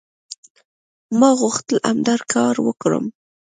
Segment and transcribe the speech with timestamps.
[1.19, 3.05] ما غوښتل همدا کار وکړم".